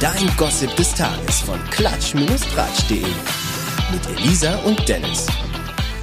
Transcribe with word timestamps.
Dein 0.00 0.34
Gossip 0.38 0.74
des 0.76 0.94
Tages 0.94 1.42
von 1.42 1.58
klatsch-tratsch.de. 1.70 3.04
Mit 3.92 4.18
Elisa 4.18 4.56
und 4.64 4.88
Dennis. 4.88 5.26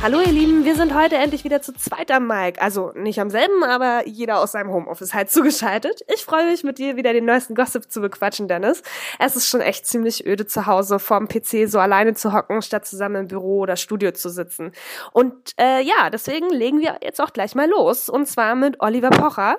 Hallo 0.04 0.20
ihr 0.20 0.32
Lieben, 0.32 0.64
wir 0.64 0.76
sind 0.76 0.94
heute 0.94 1.16
endlich 1.16 1.44
wieder 1.44 1.60
zu 1.64 1.74
zweit 1.74 2.12
am 2.12 2.28
Mic. 2.28 2.62
Also 2.62 2.92
nicht 2.94 3.20
am 3.20 3.32
selben, 3.32 3.64
aber 3.64 4.08
jeder 4.08 4.40
aus 4.40 4.52
seinem 4.52 4.72
Homeoffice 4.72 5.16
halt 5.16 5.32
zugeschaltet. 5.32 6.02
Ich 6.14 6.24
freue 6.24 6.46
mich 6.52 6.64
mit 6.64 6.78
dir 6.78 6.98
wieder 6.98 7.14
den 7.14 7.26
neuesten 7.26 7.56
Gossip 7.56 7.92
zu 7.92 8.00
bequatschen, 8.00 8.48
Dennis. 8.48 8.84
Es 9.18 9.36
ist 9.36 9.50
schon 9.50 9.60
echt 9.60 9.88
ziemlich 9.88 10.26
öde 10.28 10.46
zu 10.46 10.68
Hause 10.68 11.00
vorm 11.00 11.28
PC 11.28 11.68
so 11.68 11.80
alleine 11.80 12.14
zu 12.14 12.32
hocken, 12.32 12.62
statt 12.62 12.86
zusammen 12.86 13.16
im 13.16 13.28
Büro 13.28 13.62
oder 13.62 13.76
Studio 13.76 14.12
zu 14.12 14.30
sitzen. 14.30 14.72
Und 15.14 15.34
äh, 15.60 15.82
ja, 15.82 16.12
deswegen 16.12 16.52
legen 16.52 16.80
wir 16.80 17.00
jetzt 17.02 17.20
auch 17.20 17.34
gleich 17.34 17.56
mal 17.56 17.68
los. 17.68 18.08
Und 18.08 18.28
zwar 18.28 18.54
mit 18.54 18.80
Oliver 18.80 19.10
Pocher. 19.10 19.58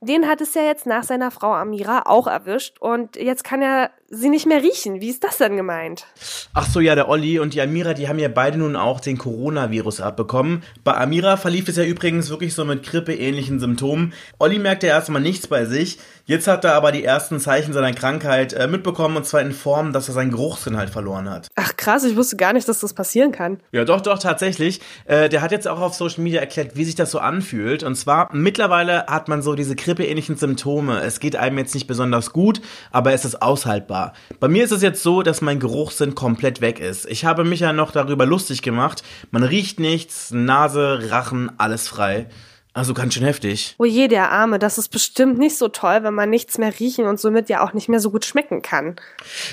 Den 0.00 0.28
hat 0.28 0.40
es 0.40 0.54
ja 0.54 0.62
jetzt 0.62 0.86
nach 0.86 1.02
seiner 1.02 1.32
Frau 1.32 1.52
Amira 1.52 2.02
auch 2.06 2.28
erwischt. 2.28 2.78
Und 2.80 3.16
jetzt 3.16 3.42
kann 3.42 3.60
er 3.60 3.90
sie 4.10 4.28
nicht 4.28 4.46
mehr 4.46 4.60
riechen. 4.60 5.00
Wie 5.00 5.08
ist 5.08 5.22
das 5.22 5.38
denn 5.38 5.56
gemeint? 5.56 6.04
Ach 6.52 6.68
so, 6.68 6.80
ja, 6.80 6.96
der 6.96 7.08
Olli 7.08 7.38
und 7.38 7.54
die 7.54 7.60
Amira, 7.60 7.94
die 7.94 8.08
haben 8.08 8.18
ja 8.18 8.28
beide 8.28 8.58
nun 8.58 8.74
auch 8.74 8.98
den 8.98 9.16
Coronavirus 9.18 10.00
abbekommen. 10.00 10.64
Bei 10.82 10.96
Amira 10.96 11.36
verlief 11.36 11.68
es 11.68 11.76
ja 11.76 11.84
übrigens 11.84 12.28
wirklich 12.28 12.54
so 12.54 12.64
mit 12.64 12.82
Grippe-ähnlichen 12.82 13.60
Symptomen. 13.60 14.12
Olli 14.40 14.58
merkte 14.58 14.88
erstmal 14.88 15.22
nichts 15.22 15.46
bei 15.46 15.64
sich. 15.64 15.98
Jetzt 16.26 16.48
hat 16.48 16.64
er 16.64 16.74
aber 16.74 16.90
die 16.90 17.04
ersten 17.04 17.38
Zeichen 17.38 17.72
seiner 17.72 17.92
Krankheit 17.92 18.52
äh, 18.52 18.66
mitbekommen 18.66 19.16
und 19.16 19.26
zwar 19.26 19.42
in 19.42 19.52
Form, 19.52 19.92
dass 19.92 20.08
er 20.08 20.14
seinen 20.14 20.32
Geruchssinn 20.32 20.76
halt 20.76 20.90
verloren 20.90 21.30
hat. 21.30 21.48
Ach 21.54 21.76
krass, 21.76 22.04
ich 22.04 22.16
wusste 22.16 22.36
gar 22.36 22.52
nicht, 22.52 22.68
dass 22.68 22.80
das 22.80 22.94
passieren 22.94 23.30
kann. 23.30 23.60
Ja, 23.70 23.84
doch, 23.84 24.00
doch, 24.00 24.18
tatsächlich. 24.18 24.80
Äh, 25.04 25.28
der 25.28 25.40
hat 25.40 25.52
jetzt 25.52 25.68
auch 25.68 25.80
auf 25.80 25.94
Social 25.94 26.22
Media 26.22 26.40
erklärt, 26.40 26.76
wie 26.76 26.84
sich 26.84 26.96
das 26.96 27.12
so 27.12 27.20
anfühlt. 27.20 27.84
Und 27.84 27.94
zwar, 27.94 28.28
mittlerweile 28.34 29.06
hat 29.06 29.28
man 29.28 29.40
so 29.42 29.54
diese 29.54 29.76
Grippe-ähnlichen 29.76 30.36
Symptome. 30.36 31.00
Es 31.00 31.20
geht 31.20 31.36
einem 31.36 31.58
jetzt 31.58 31.74
nicht 31.74 31.86
besonders 31.86 32.32
gut, 32.32 32.60
aber 32.90 33.12
es 33.12 33.24
ist 33.24 33.40
aushaltbar. 33.40 33.99
Bei 34.38 34.48
mir 34.48 34.64
ist 34.64 34.72
es 34.72 34.82
jetzt 34.82 35.02
so, 35.02 35.22
dass 35.22 35.40
mein 35.40 35.60
Geruchssinn 35.60 36.14
komplett 36.14 36.60
weg 36.60 36.80
ist. 36.80 37.06
Ich 37.06 37.24
habe 37.24 37.44
mich 37.44 37.60
ja 37.60 37.72
noch 37.72 37.92
darüber 37.92 38.26
lustig 38.26 38.62
gemacht. 38.62 39.02
Man 39.30 39.42
riecht 39.42 39.80
nichts, 39.80 40.30
Nase, 40.30 41.10
Rachen, 41.10 41.50
alles 41.58 41.88
frei. 41.88 42.26
Also 42.72 42.94
ganz 42.94 43.14
schön 43.14 43.24
heftig. 43.24 43.74
Oh 43.78 43.84
je, 43.84 44.06
der 44.06 44.30
Arme, 44.30 44.60
das 44.60 44.78
ist 44.78 44.90
bestimmt 44.90 45.38
nicht 45.38 45.58
so 45.58 45.66
toll, 45.66 46.04
wenn 46.04 46.14
man 46.14 46.30
nichts 46.30 46.56
mehr 46.56 46.72
riechen 46.78 47.06
und 47.06 47.18
somit 47.18 47.48
ja 47.48 47.64
auch 47.64 47.72
nicht 47.72 47.88
mehr 47.88 47.98
so 47.98 48.12
gut 48.12 48.24
schmecken 48.24 48.62
kann. 48.62 48.94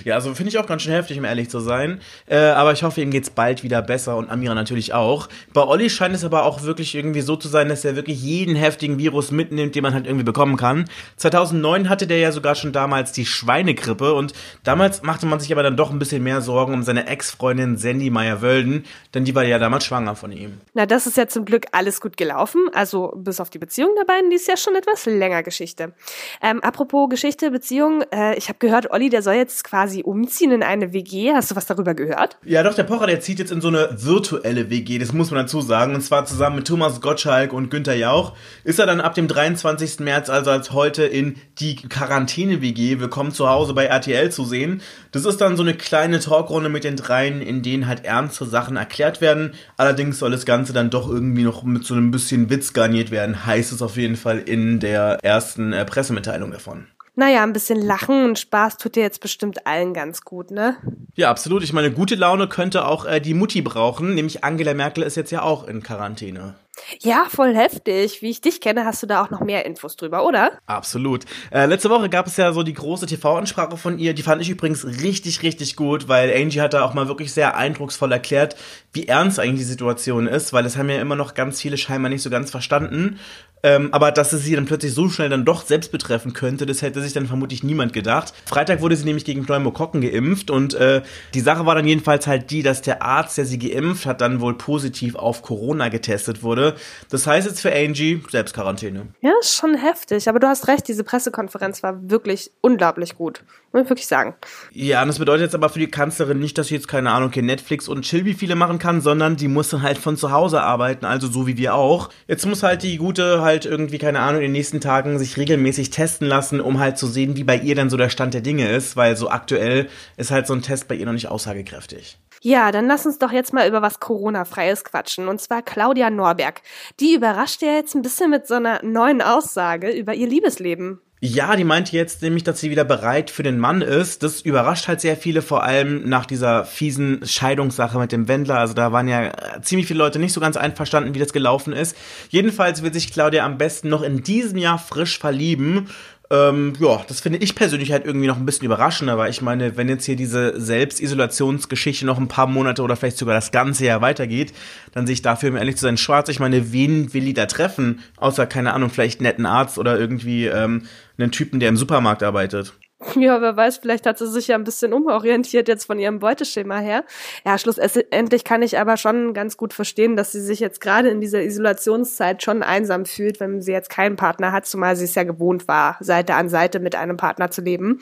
Ja, 0.03 0.13
also 0.13 0.35
finde 0.35 0.51
ich 0.51 0.59
auch 0.59 0.67
ganz 0.67 0.83
schön 0.83 0.93
heftig, 0.93 1.17
um 1.17 1.25
ehrlich 1.25 1.49
zu 1.49 1.59
sein. 1.59 1.99
Äh, 2.27 2.37
aber 2.37 2.73
ich 2.73 2.83
hoffe, 2.83 3.01
ihm 3.01 3.09
geht's 3.09 3.31
bald 3.31 3.63
wieder 3.63 3.81
besser 3.81 4.17
und 4.17 4.29
Amira 4.29 4.53
natürlich 4.53 4.93
auch. 4.93 5.29
Bei 5.51 5.63
Olli 5.63 5.89
scheint 5.89 6.13
es 6.13 6.23
aber 6.23 6.43
auch 6.43 6.61
wirklich 6.61 6.93
irgendwie 6.93 7.21
so 7.21 7.35
zu 7.35 7.47
sein, 7.47 7.69
dass 7.69 7.83
er 7.83 7.95
wirklich 7.95 8.21
jeden 8.21 8.55
heftigen 8.55 8.99
Virus 8.99 9.31
mitnimmt, 9.31 9.73
den 9.73 9.81
man 9.81 9.95
halt 9.95 10.05
irgendwie 10.05 10.23
bekommen 10.23 10.55
kann. 10.55 10.85
2009 11.15 11.89
hatte 11.89 12.05
der 12.05 12.19
ja 12.19 12.31
sogar 12.31 12.53
schon 12.53 12.71
damals 12.71 13.13
die 13.13 13.25
Schweinegrippe 13.25 14.13
und 14.13 14.33
damals 14.63 15.01
machte 15.01 15.25
man 15.25 15.39
sich 15.39 15.51
aber 15.51 15.63
dann 15.63 15.75
doch 15.75 15.89
ein 15.89 15.97
bisschen 15.97 16.21
mehr 16.21 16.41
Sorgen 16.41 16.75
um 16.75 16.83
seine 16.83 17.07
Ex-Freundin 17.07 17.77
Sandy 17.77 18.11
Meyer-Wölden, 18.11 18.85
denn 19.15 19.25
die 19.25 19.33
war 19.33 19.43
ja 19.43 19.57
damals 19.57 19.85
schwanger 19.85 20.15
von 20.15 20.31
ihm. 20.31 20.59
Na, 20.75 20.85
das 20.85 21.07
ist 21.07 21.17
ja 21.17 21.27
zum 21.27 21.45
Glück 21.45 21.65
alles 21.71 21.99
gut 21.99 22.15
gelaufen. 22.15 22.67
Also 22.73 23.07
bis 23.17 23.39
auf 23.39 23.49
die 23.49 23.59
Beziehung 23.59 23.91
der 23.97 24.05
beiden, 24.05 24.29
die 24.29 24.35
ist 24.35 24.47
ja 24.47 24.57
schon 24.57 24.75
etwas 24.75 25.05
länger 25.05 25.43
Geschichte. 25.43 25.93
Ähm, 26.41 26.61
apropos 26.63 27.09
Geschichte, 27.09 27.51
Beziehung, 27.51 28.03
äh, 28.13 28.37
ich 28.37 28.49
habe 28.49 28.59
gehört, 28.59 28.91
Olli, 28.91 29.09
der 29.09 29.21
soll 29.21 29.35
jetzt 29.35 29.63
quasi 29.63 30.03
umziehen 30.03 30.51
in 30.51 30.63
eine 30.63 30.93
WG. 30.93 31.33
Hast 31.33 31.51
du 31.51 31.55
was 31.55 31.65
darüber 31.65 31.93
gehört? 31.93 32.37
Ja, 32.45 32.63
doch, 32.63 32.73
der 32.73 32.83
Pocher, 32.83 33.07
der 33.07 33.19
zieht 33.19 33.39
jetzt 33.39 33.51
in 33.51 33.61
so 33.61 33.67
eine 33.67 33.89
virtuelle 33.91 34.69
WG, 34.69 34.97
das 34.99 35.13
muss 35.13 35.31
man 35.31 35.41
dazu 35.41 35.61
sagen. 35.61 35.95
Und 35.95 36.01
zwar 36.01 36.25
zusammen 36.25 36.57
mit 36.57 36.67
Thomas 36.67 37.01
Gottschalk 37.01 37.53
und 37.53 37.69
Günther 37.69 37.95
Jauch. 37.95 38.33
Ist 38.63 38.79
er 38.79 38.85
dann 38.85 39.01
ab 39.01 39.15
dem 39.15 39.27
23. 39.27 39.99
März, 39.99 40.29
also 40.29 40.51
als 40.51 40.71
heute, 40.71 41.03
in 41.03 41.35
die 41.59 41.75
Quarantäne-WG 41.75 42.99
Willkommen 42.99 43.31
zu 43.31 43.49
Hause 43.49 43.73
bei 43.73 43.85
RTL 43.85 44.31
zu 44.31 44.45
sehen. 44.45 44.81
Das 45.11 45.25
ist 45.25 45.41
dann 45.41 45.57
so 45.57 45.63
eine 45.63 45.73
kleine 45.73 46.19
Talkrunde 46.19 46.69
mit 46.69 46.83
den 46.83 46.95
dreien, 46.95 47.41
in 47.41 47.61
denen 47.61 47.87
halt 47.87 48.05
ernste 48.05 48.45
Sachen 48.45 48.77
erklärt 48.77 49.21
werden. 49.21 49.53
Allerdings 49.77 50.19
soll 50.19 50.31
das 50.31 50.45
Ganze 50.45 50.73
dann 50.73 50.89
doch 50.89 51.09
irgendwie 51.09 51.43
noch 51.43 51.63
mit 51.63 51.83
so 51.85 51.93
einem 51.93 52.11
bisschen 52.11 52.49
Witz 52.49 52.73
garniert 52.97 53.11
werden, 53.11 53.45
heißt 53.45 53.71
es 53.71 53.81
auf 53.81 53.97
jeden 53.97 54.15
Fall 54.15 54.39
in 54.39 54.79
der 54.79 55.19
ersten 55.21 55.71
äh, 55.73 55.85
Pressemitteilung 55.85 56.51
davon. 56.51 56.87
Naja, 57.15 57.43
ein 57.43 57.53
bisschen 57.53 57.81
Lachen 57.81 58.25
und 58.25 58.37
Spaß 58.37 58.77
tut 58.77 58.95
dir 58.95 59.01
jetzt 59.01 59.21
bestimmt 59.21 59.65
allen 59.65 59.93
ganz 59.93 60.21
gut, 60.21 60.51
ne? 60.51 60.77
Ja, 61.15 61.31
absolut. 61.31 61.63
Ich 61.63 61.73
meine, 61.73 61.91
gute 61.91 62.13
Laune 62.13 62.47
könnte 62.47 62.85
auch 62.85 63.05
äh, 63.05 63.19
die 63.19 63.33
Mutti 63.33 63.61
brauchen, 63.61 64.13
nämlich 64.13 64.43
Angela 64.43 64.73
Merkel 64.75 65.03
ist 65.03 65.15
jetzt 65.15 65.31
ja 65.31 65.41
auch 65.41 65.67
in 65.67 65.81
Quarantäne. 65.81 66.55
Ja, 67.01 67.25
voll 67.29 67.55
heftig. 67.55 68.21
Wie 68.21 68.29
ich 68.29 68.41
dich 68.41 68.61
kenne, 68.61 68.85
hast 68.85 69.03
du 69.03 69.07
da 69.07 69.23
auch 69.23 69.29
noch 69.29 69.41
mehr 69.41 69.65
Infos 69.65 69.95
drüber, 69.95 70.25
oder? 70.25 70.51
Absolut. 70.65 71.25
Äh, 71.51 71.65
letzte 71.65 71.89
Woche 71.89 72.09
gab 72.09 72.27
es 72.27 72.37
ja 72.37 72.53
so 72.53 72.63
die 72.63 72.73
große 72.73 73.05
TV-Ansprache 73.05 73.77
von 73.77 73.99
ihr. 73.99 74.13
Die 74.13 74.23
fand 74.23 74.41
ich 74.41 74.49
übrigens 74.49 74.85
richtig, 74.85 75.43
richtig 75.43 75.75
gut, 75.75 76.07
weil 76.07 76.33
Angie 76.33 76.61
hat 76.61 76.73
da 76.73 76.83
auch 76.83 76.93
mal 76.93 77.07
wirklich 77.07 77.33
sehr 77.33 77.55
eindrucksvoll 77.57 78.11
erklärt, 78.11 78.55
wie 78.93 79.07
ernst 79.07 79.39
eigentlich 79.39 79.59
die 79.59 79.65
Situation 79.65 80.27
ist, 80.27 80.53
weil 80.53 80.65
es 80.65 80.77
haben 80.77 80.89
ja 80.89 81.01
immer 81.01 81.15
noch 81.15 81.33
ganz 81.33 81.61
viele 81.61 81.77
scheinbar 81.77 82.09
nicht 82.09 82.21
so 82.21 82.29
ganz 82.29 82.51
verstanden. 82.51 83.19
Ähm, 83.63 83.89
aber 83.91 84.11
dass 84.11 84.33
es 84.33 84.43
sie 84.43 84.55
dann 84.55 84.65
plötzlich 84.65 84.93
so 84.93 85.09
schnell 85.09 85.29
dann 85.29 85.45
doch 85.45 85.65
selbst 85.65 85.91
betreffen 85.91 86.33
könnte, 86.33 86.65
das 86.65 86.81
hätte 86.81 87.01
sich 87.01 87.13
dann 87.13 87.27
vermutlich 87.27 87.63
niemand 87.63 87.93
gedacht. 87.93 88.33
Freitag 88.45 88.81
wurde 88.81 88.95
sie 88.95 89.05
nämlich 89.05 89.25
gegen 89.25 89.45
Pneumokokken 89.45 90.01
geimpft 90.01 90.51
und 90.51 90.73
äh, 90.75 91.01
die 91.33 91.39
Sache 91.41 91.65
war 91.65 91.75
dann 91.75 91.87
jedenfalls 91.87 92.27
halt 92.27 92.51
die, 92.51 92.63
dass 92.63 92.81
der 92.81 93.01
Arzt, 93.01 93.37
der 93.37 93.45
sie 93.45 93.59
geimpft 93.59 94.05
hat, 94.05 94.21
dann 94.21 94.41
wohl 94.41 94.57
positiv 94.57 95.15
auf 95.15 95.41
Corona 95.41 95.89
getestet 95.89 96.43
wurde. 96.43 96.75
Das 97.09 97.25
heißt 97.25 97.47
jetzt 97.47 97.61
für 97.61 97.73
Angie 97.73 98.21
Selbstquarantäne. 98.29 99.07
Ja, 99.21 99.33
schon 99.41 99.75
heftig. 99.75 100.29
Aber 100.29 100.39
du 100.39 100.47
hast 100.47 100.67
recht, 100.67 100.87
diese 100.87 101.03
Pressekonferenz 101.03 101.83
war 101.83 102.09
wirklich 102.09 102.51
unglaublich 102.61 103.15
gut. 103.15 103.43
Muss 103.73 103.83
ich 103.83 103.89
wirklich 103.89 104.07
sagen. 104.07 104.35
Ja, 104.71 105.01
und 105.01 105.09
das 105.09 105.19
bedeutet 105.19 105.41
jetzt 105.43 105.55
aber 105.55 105.69
für 105.69 105.79
die 105.79 105.87
Kanzlerin 105.87 106.39
nicht, 106.39 106.57
dass 106.57 106.67
sie 106.67 106.75
jetzt 106.75 106.87
keine 106.87 107.11
Ahnung, 107.11 107.31
hier 107.31 107.43
Netflix 107.43 107.87
und 107.87 108.03
Chill 108.03 108.25
wie 108.25 108.33
viele 108.33 108.55
machen 108.55 108.79
kann, 108.79 109.01
sondern 109.01 109.35
die 109.35 109.47
muss 109.47 109.69
dann 109.69 109.81
halt 109.81 109.97
von 109.97 110.15
zu 110.15 110.31
Hause 110.31 110.61
arbeiten, 110.61 111.05
also 111.05 111.27
so 111.27 111.47
wie 111.47 111.57
wir 111.57 111.75
auch. 111.75 112.09
Jetzt 112.27 112.45
muss 112.45 112.63
halt 112.63 112.83
die 112.83 112.97
gute 112.97 113.41
halt 113.41 113.56
irgendwie, 113.65 113.97
keine 113.97 114.19
Ahnung, 114.19 114.41
in 114.41 114.47
den 114.47 114.51
nächsten 114.53 114.81
Tagen 114.81 115.19
sich 115.19 115.37
regelmäßig 115.37 115.89
testen 115.89 116.27
lassen, 116.27 116.61
um 116.61 116.79
halt 116.79 116.97
zu 116.97 117.07
sehen, 117.07 117.37
wie 117.37 117.43
bei 117.43 117.57
ihr 117.57 117.75
dann 117.75 117.89
so 117.89 117.97
der 117.97 118.09
Stand 118.09 118.33
der 118.33 118.41
Dinge 118.41 118.69
ist, 118.69 118.95
weil 118.95 119.15
so 119.15 119.29
aktuell 119.29 119.89
ist 120.17 120.31
halt 120.31 120.47
so 120.47 120.53
ein 120.53 120.61
Test 120.61 120.87
bei 120.87 120.95
ihr 120.95 121.05
noch 121.05 121.13
nicht 121.13 121.29
aussagekräftig. 121.29 122.17
Ja, 122.41 122.71
dann 122.71 122.87
lass 122.87 123.05
uns 123.05 123.17
doch 123.17 123.31
jetzt 123.31 123.53
mal 123.53 123.67
über 123.67 123.81
was 123.81 123.99
Corona-freies 123.99 124.83
quatschen. 124.83 125.27
Und 125.27 125.41
zwar 125.41 125.61
Claudia 125.63 126.09
Norberg. 126.09 126.61
Die 126.99 127.15
überrascht 127.15 127.61
ja 127.61 127.73
jetzt 127.73 127.95
ein 127.95 128.01
bisschen 128.01 128.29
mit 128.29 128.47
so 128.47 128.55
einer 128.55 128.83
neuen 128.83 129.21
Aussage 129.21 129.89
über 129.89 130.13
ihr 130.13 130.27
Liebesleben. 130.27 131.01
Ja, 131.19 131.55
die 131.55 131.63
meinte 131.63 131.95
jetzt 131.95 132.21
nämlich, 132.21 132.43
dass 132.43 132.59
sie 132.59 132.69
wieder 132.69 132.83
bereit 132.83 133.31
für 133.31 133.41
den 133.41 133.57
Mann 133.57 133.81
ist. 133.81 134.21
Das 134.21 134.41
überrascht 134.41 134.87
halt 134.87 135.01
sehr 135.01 135.17
viele, 135.17 135.41
vor 135.41 135.63
allem 135.63 136.07
nach 136.07 136.27
dieser 136.27 136.63
fiesen 136.63 137.25
Scheidungssache 137.25 137.97
mit 137.97 138.11
dem 138.11 138.27
Wendler. 138.27 138.59
Also 138.59 138.75
da 138.75 138.91
waren 138.91 139.07
ja 139.07 139.25
äh, 139.25 139.61
ziemlich 139.63 139.87
viele 139.87 139.97
Leute 139.97 140.19
nicht 140.19 140.33
so 140.33 140.39
ganz 140.39 140.57
einverstanden, 140.57 141.15
wie 141.15 141.19
das 141.19 141.33
gelaufen 141.33 141.73
ist. 141.73 141.97
Jedenfalls 142.29 142.83
will 142.83 142.93
sich 142.93 143.11
Claudia 143.11 143.45
am 143.45 143.57
besten 143.57 143.89
noch 143.89 144.03
in 144.03 144.21
diesem 144.21 144.59
Jahr 144.59 144.77
frisch 144.77 145.17
verlieben 145.17 145.89
ähm, 146.29 146.73
ja, 146.79 147.03
das 147.07 147.21
finde 147.21 147.39
ich 147.39 147.55
persönlich 147.55 147.91
halt 147.91 148.05
irgendwie 148.05 148.27
noch 148.27 148.37
ein 148.37 148.45
bisschen 148.45 148.65
überraschender, 148.65 149.17
weil 149.17 149.29
ich 149.29 149.41
meine, 149.41 149.77
wenn 149.77 149.87
jetzt 149.87 150.05
hier 150.05 150.15
diese 150.15 150.59
Selbstisolationsgeschichte 150.59 152.05
noch 152.05 152.17
ein 152.17 152.27
paar 152.27 152.47
Monate 152.47 152.81
oder 152.81 152.95
vielleicht 152.95 153.17
sogar 153.17 153.35
das 153.35 153.51
ganze 153.51 153.85
Jahr 153.85 154.01
weitergeht, 154.01 154.53
dann 154.91 155.07
sehe 155.07 155.13
ich 155.13 155.21
dafür, 155.21 155.51
um 155.51 155.55
ehrlich 155.55 155.77
zu 155.77 155.83
sein, 155.83 155.97
schwarz. 155.97 156.29
Ich 156.29 156.39
meine, 156.39 156.73
wen 156.73 157.13
will 157.13 157.25
die 157.25 157.33
da 157.33 157.45
treffen? 157.45 158.01
Außer, 158.17 158.45
keine 158.45 158.73
Ahnung, 158.73 158.89
vielleicht 158.89 159.21
netten 159.21 159.45
Arzt 159.45 159.77
oder 159.77 159.97
irgendwie 159.97 160.47
ähm, 160.47 160.83
einen 161.17 161.31
Typen, 161.31 161.59
der 161.59 161.69
im 161.69 161.77
Supermarkt 161.77 162.23
arbeitet. 162.23 162.73
Ja, 163.15 163.41
wer 163.41 163.55
weiß, 163.55 163.77
vielleicht 163.77 164.05
hat 164.05 164.17
sie 164.17 164.27
sich 164.27 164.47
ja 164.47 164.55
ein 164.55 164.63
bisschen 164.63 164.93
umorientiert 164.93 165.67
jetzt 165.67 165.85
von 165.85 165.99
ihrem 165.99 166.19
Beuteschema 166.19 166.79
her. 166.79 167.03
Ja, 167.45 167.57
schlussendlich 167.57 168.43
kann 168.43 168.61
ich 168.61 168.79
aber 168.79 168.97
schon 168.97 169.33
ganz 169.33 169.57
gut 169.57 169.73
verstehen, 169.73 170.15
dass 170.15 170.31
sie 170.31 170.41
sich 170.41 170.59
jetzt 170.59 170.81
gerade 170.81 171.09
in 171.09 171.21
dieser 171.21 171.41
Isolationszeit 171.43 172.41
schon 172.43 172.63
einsam 172.63 173.05
fühlt, 173.05 173.39
wenn 173.39 173.61
sie 173.61 173.71
jetzt 173.71 173.89
keinen 173.89 174.15
Partner 174.15 174.51
hat, 174.51 174.65
zumal 174.65 174.95
sie 174.95 175.05
es 175.05 175.15
ja 175.15 175.23
gewohnt 175.23 175.67
war, 175.67 175.97
Seite 175.99 176.35
an 176.35 176.49
Seite 176.49 176.79
mit 176.79 176.95
einem 176.95 177.17
Partner 177.17 177.51
zu 177.51 177.61
leben. 177.61 178.01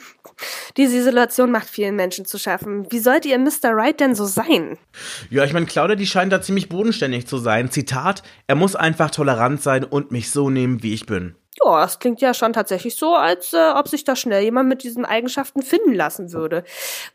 Diese 0.76 0.96
Isolation 0.96 1.50
macht 1.50 1.68
vielen 1.68 1.96
Menschen 1.96 2.24
zu 2.24 2.38
schaffen. 2.38 2.86
Wie 2.90 2.98
sollte 2.98 3.28
ihr 3.28 3.38
Mr. 3.38 3.72
Right 3.72 4.00
denn 4.00 4.14
so 4.14 4.24
sein? 4.24 4.78
Ja, 5.30 5.44
ich 5.44 5.52
meine, 5.52 5.66
Claudia, 5.66 5.96
die 5.96 6.06
scheint 6.06 6.32
da 6.32 6.40
ziemlich 6.40 6.68
bodenständig 6.68 7.26
zu 7.26 7.38
sein. 7.38 7.70
Zitat, 7.70 8.22
er 8.46 8.54
muss 8.54 8.76
einfach 8.76 9.10
tolerant 9.10 9.62
sein 9.62 9.84
und 9.84 10.10
mich 10.10 10.30
so 10.30 10.50
nehmen, 10.50 10.82
wie 10.82 10.94
ich 10.94 11.06
bin. 11.06 11.34
Ja, 11.64 11.80
das 11.80 11.98
klingt 11.98 12.20
ja 12.20 12.34
schon 12.34 12.52
tatsächlich 12.52 12.96
so, 12.96 13.14
als 13.14 13.54
äh, 13.54 13.70
ob 13.74 13.88
sich 13.88 14.04
da 14.04 14.14
schnell 14.14 14.42
jemand 14.42 14.68
mit 14.68 14.82
diesen 14.82 15.06
Eigenschaften 15.06 15.62
finden 15.62 15.94
lassen 15.94 16.32
würde. 16.32 16.64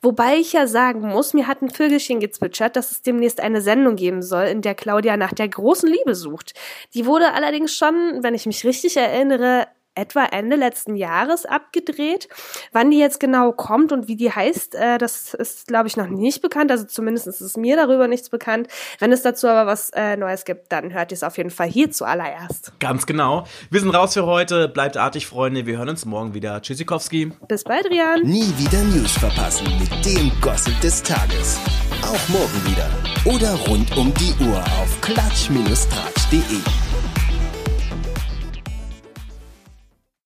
Wobei 0.01 0.37
ich 0.37 0.53
ja 0.53 0.65
sagen 0.65 1.01
muss, 1.01 1.33
mir 1.33 1.47
hat 1.47 1.61
ein 1.61 1.69
Vögelchen 1.69 2.19
gezwitschert, 2.19 2.75
dass 2.75 2.91
es 2.91 3.01
demnächst 3.03 3.39
eine 3.39 3.61
Sendung 3.61 3.95
geben 3.95 4.23
soll, 4.23 4.45
in 4.45 4.61
der 4.61 4.73
Claudia 4.73 5.15
nach 5.15 5.33
der 5.33 5.47
großen 5.47 5.87
Liebe 5.87 6.15
sucht. 6.15 6.53
Die 6.95 7.05
wurde 7.05 7.33
allerdings 7.33 7.75
schon, 7.75 8.23
wenn 8.23 8.33
ich 8.33 8.47
mich 8.47 8.65
richtig 8.65 8.97
erinnere, 8.97 9.67
etwa 10.01 10.25
Ende 10.25 10.55
letzten 10.55 10.95
Jahres 10.95 11.45
abgedreht. 11.45 12.27
Wann 12.71 12.89
die 12.89 12.97
jetzt 12.97 13.19
genau 13.19 13.51
kommt 13.51 13.91
und 13.91 14.07
wie 14.07 14.15
die 14.15 14.31
heißt, 14.31 14.75
äh, 14.75 14.97
das 14.97 15.33
ist, 15.33 15.67
glaube 15.67 15.87
ich, 15.87 15.95
noch 15.95 16.07
nicht 16.07 16.41
bekannt. 16.41 16.71
Also 16.71 16.85
zumindest 16.85 17.27
ist 17.27 17.41
es 17.41 17.55
mir 17.55 17.75
darüber 17.75 18.07
nichts 18.07 18.29
bekannt. 18.29 18.67
Wenn 18.99 19.11
es 19.11 19.21
dazu 19.21 19.47
aber 19.47 19.69
was 19.69 19.91
äh, 19.91 20.17
Neues 20.17 20.43
gibt, 20.45 20.71
dann 20.71 20.91
hört 20.91 21.11
ihr 21.11 21.15
es 21.15 21.23
auf 21.23 21.37
jeden 21.37 21.51
Fall 21.51 21.67
hier 21.67 21.91
zuallererst. 21.91 22.73
Ganz 22.79 23.05
genau. 23.05 23.45
Wir 23.69 23.79
sind 23.79 23.91
raus 23.91 24.13
für 24.13 24.25
heute. 24.25 24.67
Bleibt 24.67 24.97
artig, 24.97 25.27
Freunde. 25.27 25.65
Wir 25.65 25.77
hören 25.77 25.89
uns 25.89 26.05
morgen 26.05 26.33
wieder. 26.33 26.61
Tschüssikowski. 26.61 27.31
Bis 27.47 27.63
bald, 27.63 27.85
Rian. 27.89 28.23
Nie 28.23 28.51
wieder 28.57 28.81
News 28.83 29.11
verpassen 29.11 29.67
mit 29.79 30.05
dem 30.05 30.31
Gossip 30.41 30.79
des 30.81 31.03
Tages. 31.03 31.59
Auch 32.01 32.29
morgen 32.29 32.65
wieder. 32.65 32.89
Oder 33.25 33.53
rund 33.67 33.95
um 33.95 34.11
die 34.15 34.33
Uhr 34.43 34.59
auf 34.81 35.01
klatsch-tratsch.de. 35.01 36.90